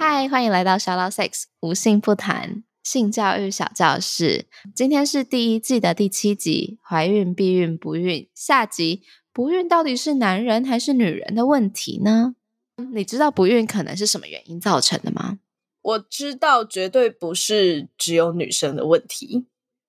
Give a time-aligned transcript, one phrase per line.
[0.00, 4.46] 嗨，欢迎来到小老 sex 无性不谈性教育小教室。
[4.72, 8.28] 今天是第一季的第七集，怀孕、避孕、不孕。
[8.32, 12.36] 下集，不孕到底是男人还是女人的问题呢？
[12.94, 15.40] 你知道不孕可能是什么原因造成的吗？
[15.82, 19.46] 我知道，绝对不是只有女生的问题，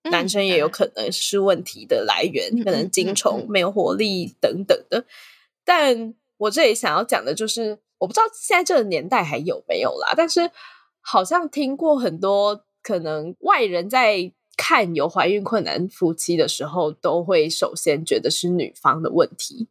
[0.09, 5.05] 男生也有可能是问题的来源，可能精虫没有活力等等的。
[5.63, 10.49] 但我这里想要讲的就是，我不知道现在这个年代还有没有啦，但是
[11.01, 19.69] 好像听过很多，可能外人在看有怀孕困难夫妻的时候，都会首先觉得是女方的问题，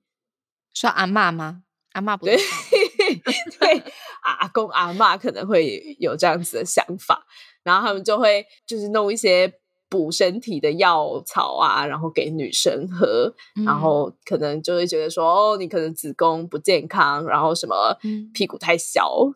[0.73, 1.63] 说阿妈吗？
[1.93, 2.37] 阿妈不对，
[3.59, 3.83] 对，
[4.23, 7.27] 阿公阿妈可能会有这样子的想法，
[7.63, 9.53] 然后他们就会就是弄一些
[9.89, 17.97] 补身体的药草啊，然后给女生喝，然后可能就会觉得说，哦，你可能子宫不健康，然后什么
[18.35, 19.33] 屁股太小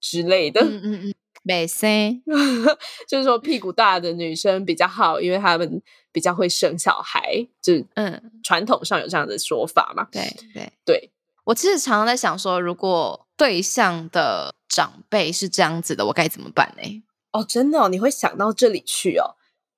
[0.00, 2.22] 之类的，嗯嗯嗯，没生，
[3.08, 5.82] 就是说屁股大的女生比较好，因为他们
[6.12, 10.22] 比较会生小孩，就嗯，传统上有这样的说法嘛，对。
[10.54, 10.72] 对。
[10.84, 11.10] 对。
[11.44, 17.02] 我其实常常在想说，如果对象的长辈是这样子的，我该怎么办呢？
[17.30, 19.36] 哦，真的，你会想到这里去哦。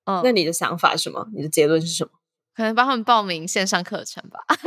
[0.08, 1.28] 嗯，那你的想法是什么？
[1.34, 2.10] 你的结论是什么？
[2.56, 4.40] 可能帮他们报名线上课程吧。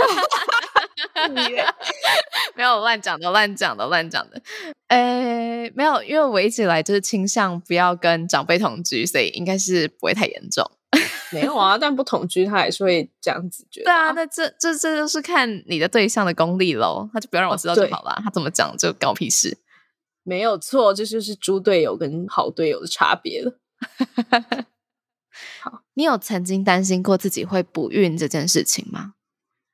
[2.56, 4.42] 没有乱讲的，乱讲的，乱讲的。
[4.88, 10.64] 呃，没有，因为我一直来就是倾向不要跟长辈同居，所以应该是不会太严重。
[11.31, 13.85] 没有啊，但不同居他还是会这样子觉得。
[13.85, 18.22] 对啊，那这这这就是看你的对象的功力喽，他就不要让我知道就好了。
[18.23, 19.58] 他怎么讲就搞屁事。
[20.23, 23.58] 没有错，这就是猪队友跟好队友的差别了。
[25.62, 29.13] 好，你有曾经担心过自己会不孕这件事情吗？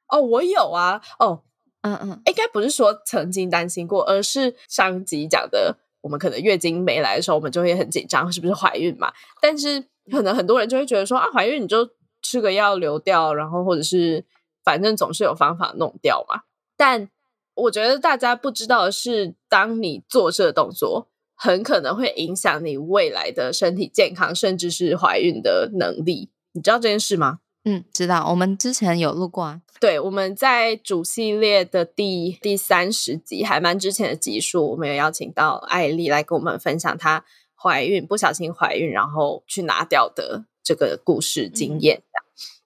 [0.07, 1.01] 哦，我有啊。
[1.19, 1.43] 哦，
[1.81, 9.11] 嗯嗯，应该不是说曾经担心过，而是上集讲的，我们可能月经没来的时候，我们就会很紧张，是不是怀孕嘛？
[9.41, 9.85] 但是。
[10.09, 11.85] 可能很多人就会觉得说啊，怀孕你就
[12.21, 14.23] 吃个药流掉，然后或者是
[14.63, 16.43] 反正总是有方法弄掉嘛。
[16.77, 17.09] 但
[17.55, 26.29] 我觉得大家不知道的是，当你做这个动作，很可能会影响你未来的身体健康，甚至是怀孕的能力。
[26.51, 27.39] 你知道这件事吗？
[27.63, 28.27] 嗯，知道。
[28.29, 29.61] 我们之前有录过啊。
[29.79, 37.23] 对，我们在主系列的第第三十集，还蛮之前的集数，我们有邀请到艾丽来跟我们分享她。
[37.59, 42.03] 怀孕不小心怀孕，然后去拿掉的这个故事经验，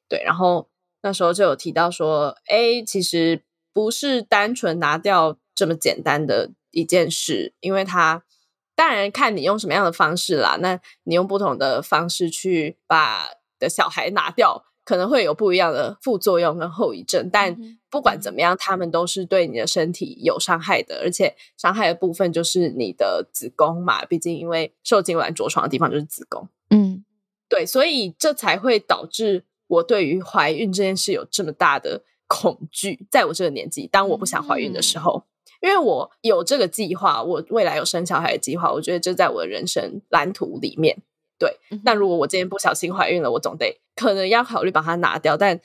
[0.09, 0.67] 对，然后
[1.01, 8.23] 那时候就有提到说，哎，其实不是单纯拿掉这么简单的一件事，因为它
[8.81, 13.27] 当然看你用什么样的方式啦，那你用不同的方式去把
[13.59, 14.65] 的小孩拿掉。
[14.83, 17.55] 可能会有不一样的副作用跟后遗症，但
[17.91, 24.03] 不管怎么样，他们都是对你的身体有伤害的，而且伤害的部分就是你的子宫嘛。
[24.05, 27.05] 毕竟，因为受精卵着床的地方就是子宫，嗯，
[27.47, 33.05] 对，所以这才会导致我对于怀孕这件事有这么大的恐惧。
[33.11, 35.23] 在我这个年纪，当我不想怀孕的时候，
[35.61, 40.97] 因为我有这个计划，我未来有生小孩的计划，我觉得这在我的人生蓝图里面。
[41.39, 45.59] 对，那如果我今天不小心怀孕了，我总得可能要考虑把它拿掉，但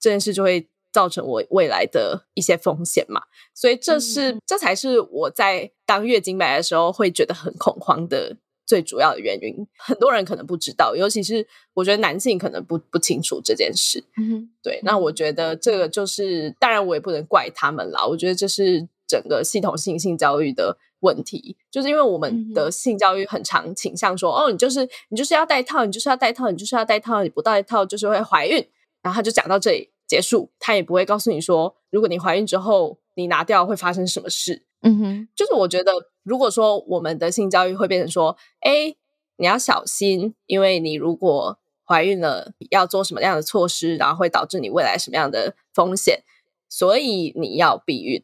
[0.00, 3.22] 这件事就会造成我未来的一些风险嘛，
[3.54, 9.54] 所以这是这才是我在当月经来的时候会觉得很恐慌的最主要的原因。
[9.78, 14.02] 很多人可能不知道，尤其是我觉得男性可能不不清楚这件事。
[14.16, 20.78] 嗯，对，那我觉得这个就是，当然我也不能怪他们啦，我觉得这是整个系统性性教育的。
[21.02, 28.56] 问题就是因为我们的性教育很常倾向说，哦，你就是你就是要戴套，你就是要戴套，你就是要戴套，你不戴套就是会怀孕。
[29.00, 34.66] 然后他就讲到这里结束，他也不会告诉你说，如果你怀孕之后你拿掉会发生什么事。
[34.82, 35.90] 嗯哼，就是我觉得，
[36.22, 38.94] 如果说我们的性教育会变成说，哎，
[39.38, 46.24] 你要小心，因为你如果怀孕了，要做什么样的措施，然后会导致你未来什么样的风险，
[46.68, 48.22] 所以你要避孕。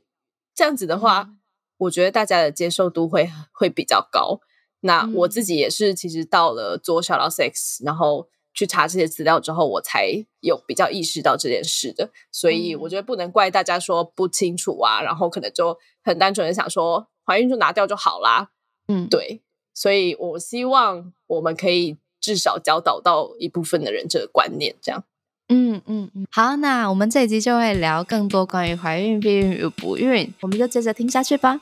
[0.56, 1.30] 这样子的话。
[1.78, 4.40] 我觉得大家的接受度会会比较高。
[4.80, 12.08] 那我自己也是，其实到了做小老 sex，然后去查这些资料之后，我才有比较意识到这件事的。
[12.32, 18.52] 所以我觉得不能怪大家说不清楚啊，然后可能就很单纯的想说怀孕就拿掉就好啦。
[18.88, 19.42] 嗯，对，
[19.74, 25.04] 所以我希望我们可以至少教导到一部分的人这个观念，这样。
[25.48, 31.60] 嗯嗯嗯，好，那我们这一集就会聊更多关于怀孕、避孕与不孕，我们就接着听下去吧。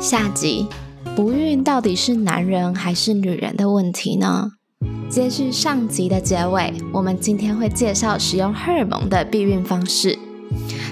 [0.00, 0.66] 下集，
[1.14, 4.50] 不孕到底是男人还是女人的问题呢？
[5.08, 10.18] 接续上集的结尾，我们今天会介绍使用荷尔蒙的避孕方式。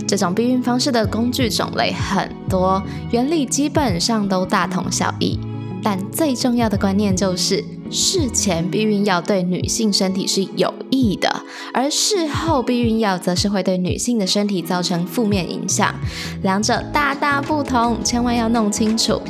[0.06, 2.80] 这种避孕方式的工具种类很多，
[3.10, 5.40] 原理基本上都大同小异，
[5.82, 7.64] 但最重要的观念就是。
[7.90, 11.42] 事前避孕药对女性身体是有益的，
[11.72, 15.94] 而事后避孕药则是会对女性的身体造成负面影响，
[16.42, 19.20] 两者大大不同，千万要弄清楚。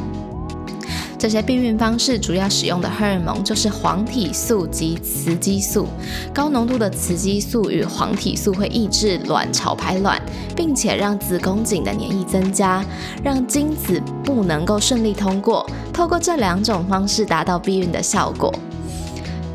[1.19, 5.89] 这些避孕方式主要使用的荷尔蒙就是黄体素及雌激素。
[6.33, 10.21] 高浓度的雌激素与黄体素会抑制卵巢排卵，
[10.55, 12.85] 并且让子宫颈的粘液增加，
[13.25, 15.67] 让精子不能够顺利通过。
[15.97, 18.53] 透过这两种方式达到避孕的效果。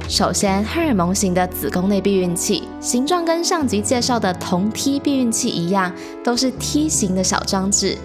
[0.10, 5.94] 首先，荷尔蒙型的子宫内避孕器，形状跟上集介绍的同梯避孕器一样，
[6.24, 7.96] 都是梯形的小装置。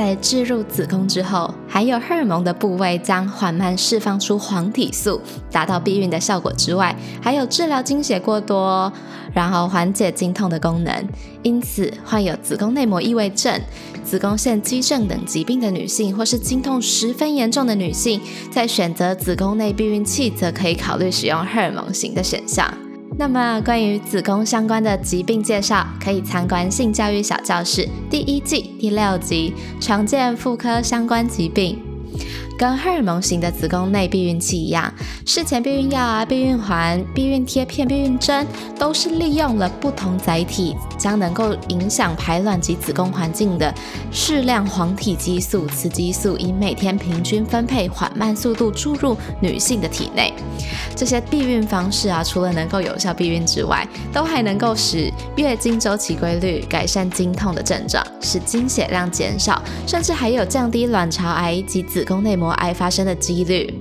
[0.00, 5.20] 在置入子宫之后，含有荷尔蒙的部位将缓慢释放出黄体素，
[5.52, 8.90] 达到避孕的效果之外，还有治疗经血过多，
[9.34, 11.06] 然后缓解经痛的功能。
[11.42, 13.60] 因此，患有子宫内膜异位症、
[14.02, 22.72] 子宫腺肌症等疾病的女性，或是经痛十分严重的女性，在选择子宫内避孕器，则可以考虑使用荷尔蒙型的选项。
[23.20, 31.89] 那么，关于子宫相关的疾病介绍，可以参观性教育小教室第一季第六集常见妇科相关疾病。
[32.60, 34.92] 跟荷尔蒙型的子宫内避孕器一样，
[35.24, 38.46] 事前避孕药啊、避孕环、避孕贴片、避孕针，
[38.78, 43.74] 都是利用了不同载体，将能够影响排卵及子宫环境的
[44.12, 50.34] 适量黄体激素、雌激素，以每天平均分配、缓慢速度注入女性的体内。
[50.94, 62.60] 这些避孕方式啊，除了能够有效避孕之外，都还能够使月经周期规律，改善经痛的症状，使经血量减少，甚至还有降低卵巢癌及子宫内膜膜。
[62.60, 63.72] 癌发生的几率，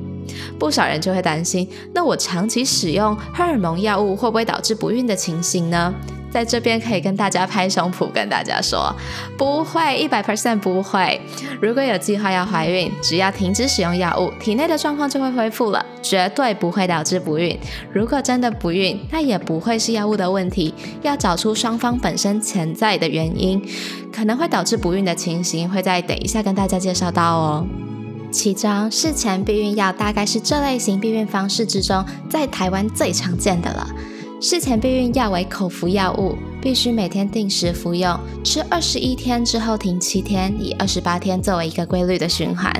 [0.57, 5.93] 不少人就会担心，那我长期使用荷尔蒙药物会不会导致不孕的情形呢？
[6.31, 8.95] 在这边可以跟大家拍胸脯，跟大家说，
[9.35, 11.19] 不会，一百 percent 不会。
[11.59, 17.57] 如果有计划要怀孕，只要停止使用药物，体内的状况就会恢复了，绝对不会导致不孕。
[17.91, 23.59] 如果真的不孕，那也不会是药物的问题，要找出双方本身潜在的原因，
[24.13, 27.67] 可能会导致不孕的情形，会在等一下跟大家介绍到哦。
[28.31, 33.87] 其中，事前避孕药大概是这类型避孕方式之中，在台湾最常见的了。
[34.41, 42.71] 事前避孕药为口服药物，必须每天定时服用，吃二十一天之后停七天，以二十八天作为一个规律的循环。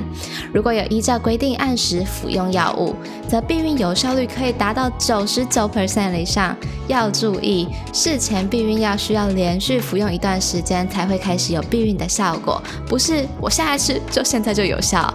[0.54, 2.94] 如果有依照规定按时服用药物，
[3.28, 6.56] 则避孕有效率可以达到九十九 percent 以上。
[6.88, 15.12] 要注意，事前避孕药需要连续服用一段时间才会开始有避孕的效果，不是我现在吃就现在就有效。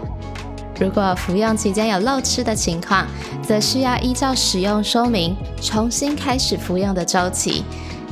[0.80, 3.08] 如果服用期间有漏吃的情况，
[3.42, 7.64] 则需要依照使用说明重新开始服用的周期。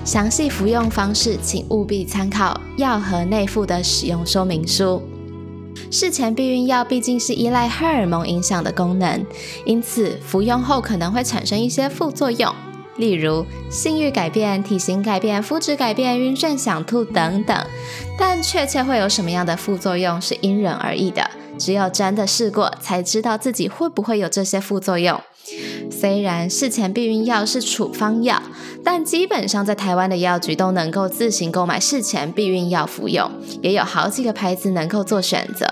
[0.05, 5.01] 详细服用方式，请务必参考药盒内附的使用说明书。
[5.89, 9.25] 事前避孕药毕竟是依赖荷尔蒙影响的功能，
[9.65, 12.53] 因此服用后可能会产生一些副作用，
[12.97, 17.65] 例如性欲改变、体型改变、肤质改变、晕眩、想吐等等。
[18.17, 21.29] 但确切会有什么样的副作用，是因人而异的。
[21.57, 25.19] 只有真的试过，才知道自己会不会有这些副作用。
[25.91, 28.41] 虽然事前避孕药是处方药，
[28.83, 33.29] 但基本上在台湾的药局都能够自行购买事前避孕药服用，
[33.61, 35.67] 也有好几个牌子能够做选择。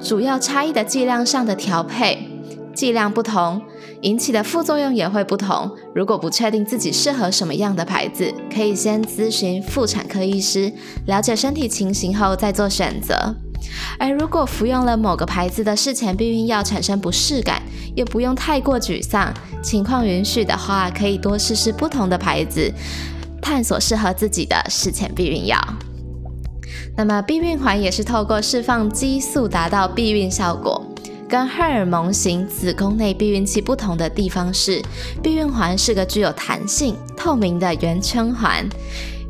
[0.00, 2.28] 主要差异的剂量上的调配，
[2.74, 3.60] 剂量不同，
[4.00, 5.70] 引起的副作用也会不同。
[5.94, 10.72] 如果不确定自己适合什么样的牌子，可以先咨询妇产科医师，
[11.06, 13.34] 了解身体情形后再做选择。
[13.98, 17.62] 而如果服用了某个牌子的事前避孕药产生不适感，
[17.94, 19.32] 也不用太过沮丧。
[19.62, 22.72] 情况允许的话，可以多试试不同的牌子，
[23.42, 25.58] 探索适合自己的事前避孕药。
[26.96, 30.84] 那么避孕环也是透过释放激素达到避孕效果。
[31.28, 34.82] 跟荷尔蒙型子宫内避孕器不同的地方是，
[35.22, 38.66] 避孕环是个具有弹性、透明的圆圈环，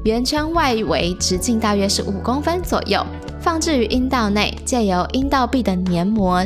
[0.05, 3.05] 圆圈外围直径大约是五公分左右。
[3.41, 6.45] 放置于阴道内，借由阴道壁的黏膜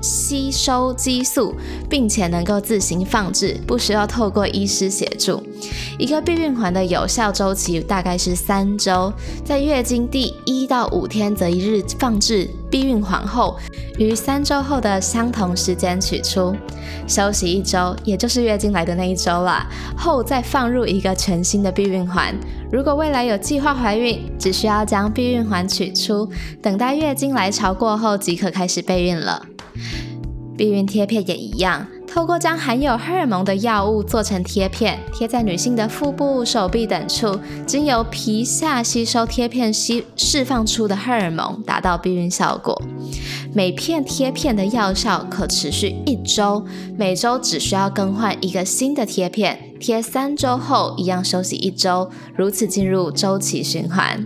[0.00, 1.54] 吸收激素，
[1.88, 5.42] 并且能够自行放置，不需要透过医师协助。
[5.98, 9.12] 一个避孕环的有效周期大概是三周，
[9.44, 13.56] 在月经第一到五天则一日放置避孕环后，
[13.98, 16.54] 于三周后的相同时间取出，
[17.06, 22.34] 休息一周，也就是月经来的那一周啦，后再放入一个全新的避孕环。
[22.72, 26.28] 如果未来有计划怀孕，只需要将避孕环取出，
[26.60, 29.46] 等待月经来潮过后即可开始备孕了。
[30.56, 31.86] 避孕贴片也一样。
[32.14, 42.80] 透过将含有荷尔蒙的药物做成贴片，贴在女性的腹部、手臂等处，经由皮下吸收贴片吸释放出的荷尔蒙，达到避孕效果。
[43.52, 46.64] 每片贴片的药效可持续一周，
[46.96, 54.24] 每周只需要更换一个新的贴片，贴三周后一样休息一周，如此进入周期循环。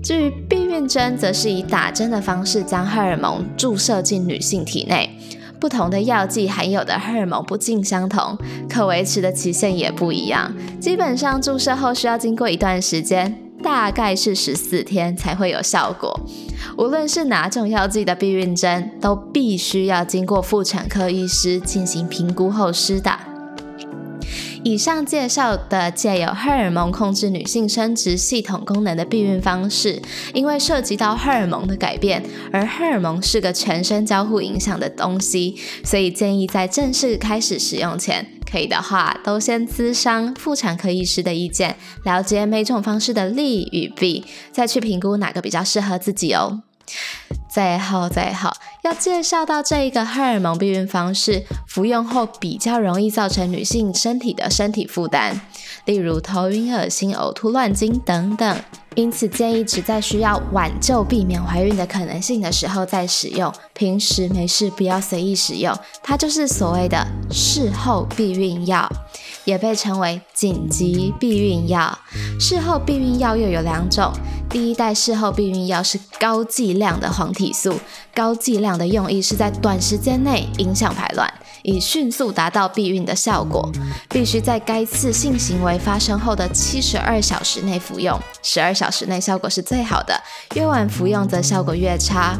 [0.00, 5.10] 至于避孕针，则是以打针的方式将荷尔蒙注射进女性体内。
[5.60, 8.36] 不同的药剂含有的荷尔蒙不尽相同，
[8.68, 10.52] 可维持的期限也不一样。
[10.80, 16.18] 基本上注射后需要经过一段时间，大概是十四天才会有效果。
[16.78, 23.29] 无论是哪种药剂的避孕针，都必须要经过妇产科医师进行评估后施打。
[24.62, 30.00] 以上介绍的借由荷尔蒙控制女性生殖系统功能的避孕方式，
[30.34, 46.62] 因为涉及到荷尔蒙的改变，而荷尔蒙是个全身交互影响的东西，所以建议在正式开始使用前，可以的话都先咨商妇产科医师的意见，了解每种方式的利与弊，再去评估哪个比较适合自己哦。
[47.50, 48.50] 最后，最后
[48.82, 55.40] 要介绍到这一个荷尔蒙避孕方式，服用后比较容易造成女性身体的身体负担，
[55.84, 58.56] 例如头晕、恶心、呕吐、乱经等等。
[58.96, 65.76] 因此建议只在需要挽救、避免怀孕的可能性的时候再使用，平时没事不要随意使用。
[66.02, 68.88] 它就是所谓的事后避孕药。
[69.46, 71.98] 也被称为紧急避孕药。
[72.38, 74.12] 事后避孕药又有两种，
[74.50, 77.78] 第一代事后避孕药是高剂量的黄体素，
[78.12, 81.32] 高剂量的用意是在短时间内影响排卵。
[81.62, 83.70] 以迅速达到避孕的效果，
[84.08, 90.18] 必须在该次性行为发生后的七十二小时内服用，十二小时内效果是最好的，
[90.54, 92.36] 越晚服用则效果越差。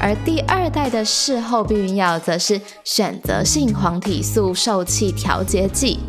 [0.00, 6.00] 而第二代的事后避孕药则是选择性黄体素受气调节剂，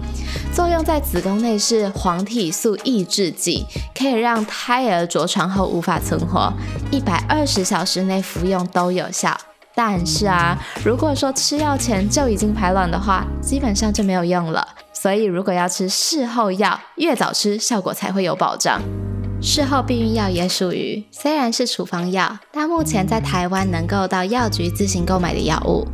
[0.54, 3.66] 作用在子宫内是黄体素抑制剂，
[3.98, 6.52] 可以让胎儿着床后无法存活，
[6.92, 9.36] 一百二十小时内服用都有效。
[9.78, 14.66] 但是啊，如果说吃药前就已经排卵的话，基本上就没有用了。
[14.94, 18.82] 所以如果要吃事后药，越早吃效果才会有保障。
[19.46, 25.88] 事后避孕药也属于虽然是处方药，但目前在台湾能够到药局自行购买的药物，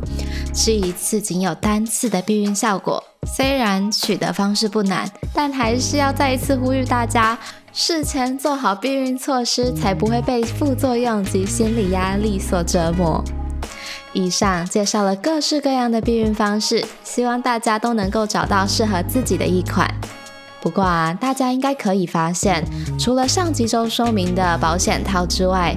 [0.54, 3.04] 吃一次仅有单次的避孕效果。
[3.26, 7.38] 虽然取得方式不难，但还是要再一次呼吁大家，
[7.74, 13.22] 事前做好避孕措施，才不会被副作用及心理压力所折磨。
[14.14, 19.86] 以上介绍了各式各样的避孕方式，希望大家都能够找到适合自己的一款。
[20.62, 22.64] 不过啊，大家应该可以发现，
[22.96, 25.76] 除了上集中说明的保险套之外，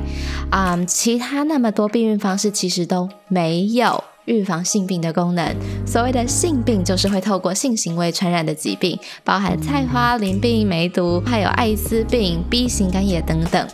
[0.51, 5.55] 啊，其他那么多避孕方式其实都没有预防性病的功能。
[5.87, 13.67] 所谓的性病，就是会透过性行为传染的疾病，包含菜花、淋病、梅毒，还有艾滋病、B 型肝炎等等。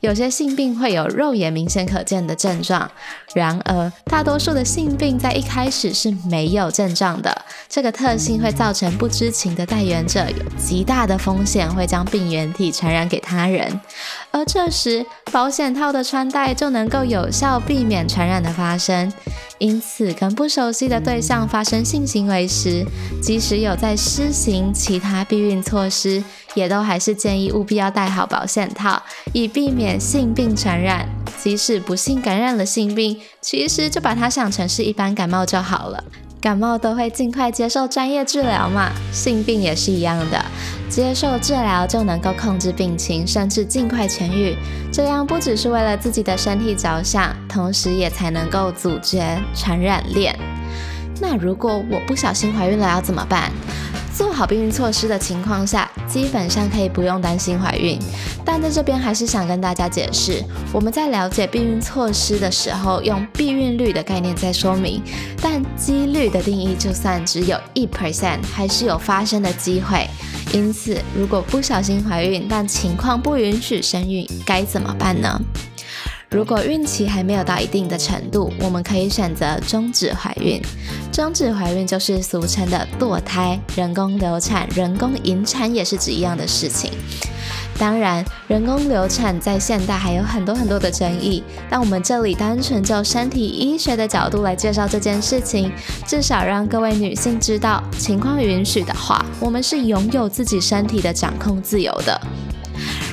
[0.00, 2.90] 有些性病会有肉眼明显可见的症状，
[3.34, 7.36] 然而大多数的性病在一开始是没有症状的。
[7.68, 13.80] 这个特性会造成不知情的带源者有极大的风险会将病原体传染给他人，
[14.30, 19.12] 而这时保险套的穿戴就能够有效避免传染的发生。
[19.58, 22.84] 因此，跟不熟悉的对象发生性行为时，
[23.22, 26.22] 即使有在施行其他避孕措施，
[26.54, 31.08] 也都还是建议务必要戴好保险套，以避免性病传染。
[31.42, 36.04] 即使不幸感染了性病，其实就把它想成是一般感冒就好了。
[36.46, 40.40] 感冒都会尽快接受专业治疗嘛，性病也是一样的，
[40.88, 44.56] 接受治疗就能够控制病情，甚至尽快痊愈。
[44.92, 50.38] 这样不只是为了自己的身体着想，同时也才能够阻绝传染链。
[51.20, 53.50] 那如果我不小心怀孕了，要怎么办？
[54.16, 57.98] 做好避孕措施的情况下，基本上可以不用担心怀孕。
[58.46, 60.42] 但在这边还是想跟大家解释，
[60.72, 65.02] 我们在了解避孕措施的时候，用避孕率的概念在说明。
[65.42, 70.08] 但几率的定义，就算只有一 percent，还是有发生的机会。
[70.54, 75.38] 因此，如果不小心怀孕，但情况不允许生育，该怎么办呢？
[76.28, 80.60] 如果孕期还没有到一定的程度，我们可以选择终止怀孕。
[81.12, 86.90] 终止怀孕就是俗称的堕胎、人工流产、人工引产，也是指一样的事情。
[87.78, 95.70] 当然，人工流产在现代还有很多很多的争议，但我们这里单纯就身体医学的角度来介绍这件事情，
[96.06, 102.20] 至少让各位女性知道，情况允许的话，我们是拥有自己身体的掌控自由的。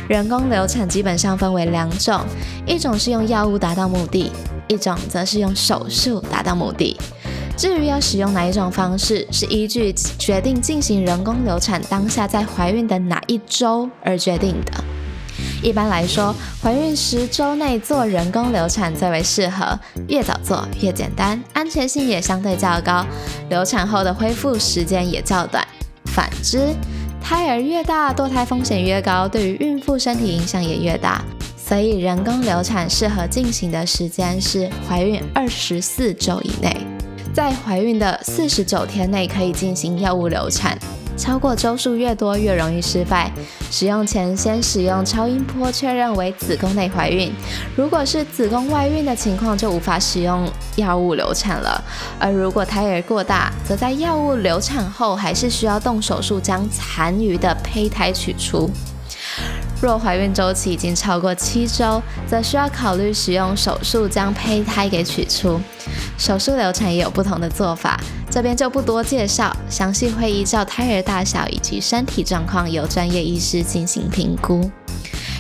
[0.10, 2.22] 人工流产基本上分为两种，
[2.66, 4.32] 一种是用药物达到目的，
[4.68, 7.00] 一种则是用手术达到目的。
[7.56, 14.74] 至于要使用哪一种方式，是依据决定进行人工流产当下在怀孕的哪一周而决定的。
[15.62, 19.80] 一般来说，怀孕十周内做人工流产最为适合，
[20.10, 23.06] 越早做越简单，安全性也相对较高，
[23.50, 25.66] 流产后的恢复时间也较短。
[26.08, 26.76] 反之，
[27.24, 31.24] 胎儿越大，堕胎风险越高，对于孕妇身体影响也越大。
[31.58, 36.76] 所以，人工流产适合进行的时间是怀孕二十四周以内。
[37.34, 40.78] 在怀孕的四十九天内可以进行药物流产，
[41.18, 43.32] 超过周数越多越容易失败。
[43.72, 47.34] 使用前先使用超音波确认为子宫内怀孕，
[47.76, 51.84] 如果是子宫外孕的情况就无法使用药物流产了。
[52.20, 58.70] 而如果胎儿过大，则在药物流产后还是需要动手术将残余的胚胎取出。
[59.82, 65.60] 若怀孕周期已经超过七周，则需要考虑使用手术将胚胎给取出。
[66.18, 68.00] 手术流产也有不同的做法，
[68.34, 74.72] 这边就不多介绍，详细会依照胎儿大小以及身体状况由专业医师进行评估。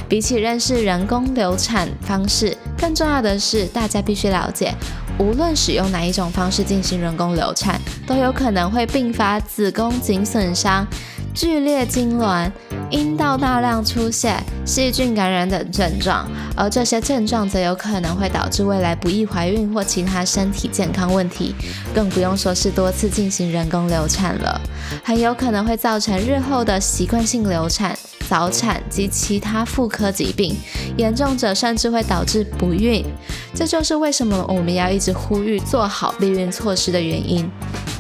[0.08, 4.72] 比起认识人工流产方式，更重要的是大家必须了解，
[5.18, 10.86] 无论使用哪一种方式进行人工流产，都有可能会并发子宫颈损伤。
[11.34, 12.52] 剧烈痉挛、
[12.94, 21.56] 阴道大量出血、细菌感染等症状，而这些症状则有可能会导致未来不易怀孕或其他身体健康问题，
[21.92, 24.62] 更不用说是多次进行人工流产了，
[25.04, 27.98] 很有可能会造成日后的习惯性流产、
[28.30, 30.56] 早产及其他妇科疾病，
[30.98, 33.04] 严重者甚至会导致不孕。
[33.54, 37.50] 这就是为什么我们要一直呼吁做好避孕措施的原因。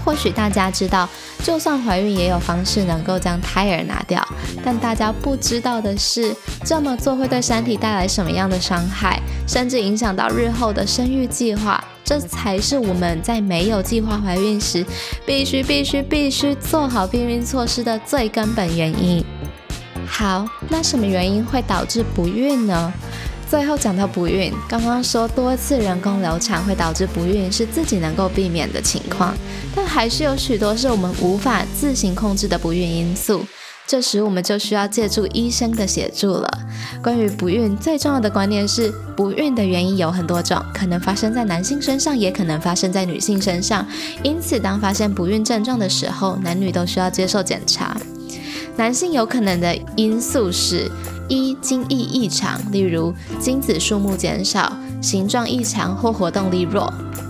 [0.03, 1.07] 或许大家知道，
[1.43, 4.21] 就算怀孕也有方式能够将胎儿拿掉，
[4.61, 11.81] 但大家不知道的是，这么做会对身体带来什么样的伤害，甚至影响到日后的生育计划。
[12.03, 14.85] 这才是我们在没有计划怀孕时，
[15.25, 19.23] 必须必须必须做好避孕措施的最根本原因。
[20.15, 22.93] 好，那什么原因会导致不孕呢？
[23.49, 29.35] 最后讲到不孕，刚刚说多次人工流产会导致不孕是自己能够避免的情况，
[29.75, 33.43] 但还是有许多是我们无法自行控制的不孕因素。
[33.87, 36.59] 这时我们就需要借助医生的协助了。
[37.01, 43.85] 关于不孕最重要的观念是，不孕的原因有很多种，可能发生在男性身上，也可能发生在女性身上。
[44.21, 47.97] 因此，当发现不孕症状的时候，男女都需要接受检查。
[48.75, 50.89] 男性有可能的因素是。
[51.29, 56.83] 一、精液异常，例如精子数目减少、形状异常或活动力弱；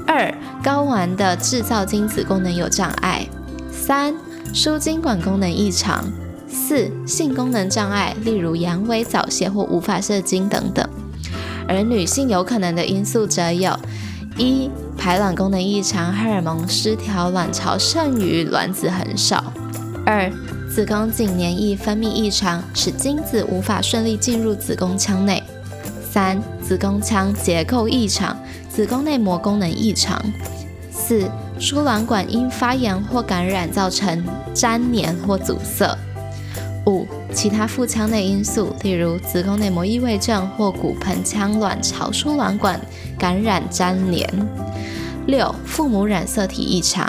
[0.07, 3.27] 二、睾丸的制造精子功能有障碍；
[3.71, 4.15] 三、
[4.51, 6.03] 输精管功能异常；
[6.47, 10.85] 四、性功能障碍，例如阳痿早泄或无法射精等等。
[11.67, 13.77] 而女性有可能的因素则有：
[14.37, 19.37] 一、排卵功能异常，荷尔蒙失调，卵巢剩余，卵子很少；
[20.03, 20.29] 二、
[20.73, 25.43] 子宫颈黏液分泌异常，使精子无法顺利进入子宫腔内。
[26.11, 28.35] 三、子宫腔结构异常，
[28.67, 30.19] 子宫内膜功能异常。
[30.89, 34.23] 四、输卵管因发炎或感染造成
[34.55, 35.95] 粘连或阻塞。
[36.87, 42.81] 五、其他腹腔内因素，例如子宫内膜异位症或骨盆腔卵巢输卵管
[43.19, 44.27] 感染粘连。
[45.27, 47.07] 六、父母染色体异常。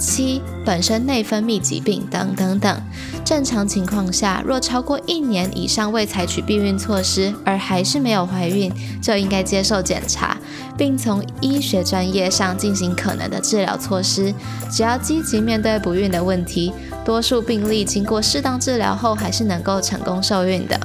[0.00, 2.82] 七、本身内分泌疾病等等等。
[3.24, 10.36] 正常情况下，若超过一年以上未采取避孕措施，而还是没有怀孕，就应该接受检查，
[10.76, 14.34] 并从医学专业上进行可能的治疗措施。
[14.70, 16.72] 只要积极面对不孕的问题，
[17.04, 20.80] 多数病例经过适当治疗后，还是能够成功受孕的。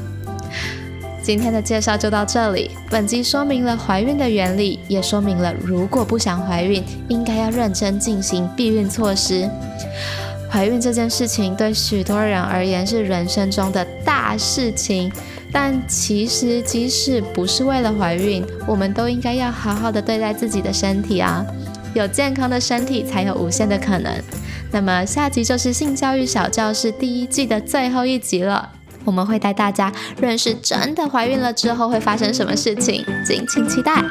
[1.25, 2.69] 今天的介绍就到这里。
[2.87, 9.49] 本集说明了怀孕的原理，也说明了如果不想怀孕，应该要认真进行避孕措施。
[10.51, 15.11] 怀孕这件事情对许多人而言是人生中的大事情，
[15.51, 21.43] 但其实即使不是为了怀孕，我们都应该要好好的对待自己的身体啊！
[21.95, 24.13] 有健康的身体，才有无限的可能。
[24.71, 28.73] 那么下集就是性教育小教室第一季的最后一集了。
[29.05, 34.03] 我们会带大家认识真的怀孕了之后会发生什么事情，敬请期待。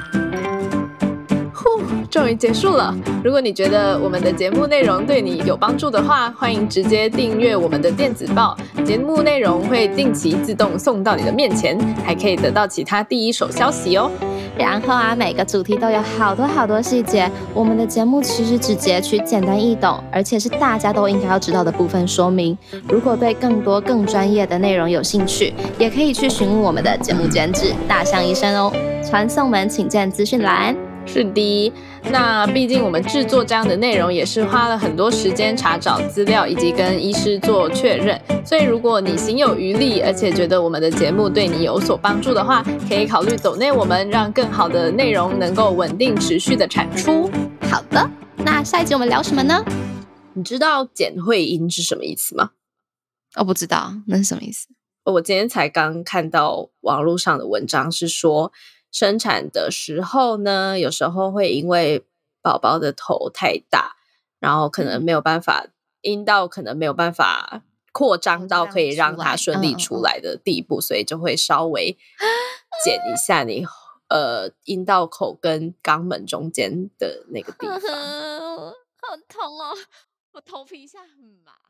[1.53, 2.95] 呼，终于结束了。
[3.25, 14.11] 如果你觉得我们的节目内容对你有帮助的话，欢迎直接订阅我们的电子报，节目内容会定期自动送到你的面前，还可以得到其他第一手消息哦。
[14.57, 17.31] 然后啊，每个主题都有好多好多细节。
[17.53, 22.57] 我们的节目其实只截取简单易懂，而且是大家都应该要知道的部分说明。
[22.89, 28.73] 如果对更多更专业的内容有兴趣，也可以去询问我们的节目监制大象医生哦。
[29.05, 30.75] 传送门请见资讯栏。
[31.07, 31.71] 是的，
[32.11, 38.21] 那毕竟我们制作这样的内容也是花了很多时间查找资料，以及跟医师做确认。
[38.45, 47.29] 所以如果你行有余力，而且觉得我们的节目对你有所帮助的话，可以考虑走内我们，让更好的内容能够稳定持续的产出。
[47.63, 49.65] 好的，那下一集我们聊什么呢？
[50.35, 52.51] 你知道简会音是什么意思吗？
[53.37, 54.69] 我不知道，那是什么意思？
[55.05, 58.53] 我今天才刚看到网络上的文章，是说。
[58.95, 62.07] 生产的时候呢，有时候会因为
[62.41, 63.97] 宝宝的头太大，
[64.39, 65.67] 然后可能没有办法
[66.03, 71.99] 阴道可能没有办法扩张到可以让它顺利出来的地步，所以就会稍微
[72.85, 73.67] 剪一下你
[74.09, 77.81] 呃阴道口跟肛门中间的那个地方。
[79.03, 79.77] 好痛哦，
[80.35, 81.09] 我头皮一下很
[81.45, 81.64] 麻。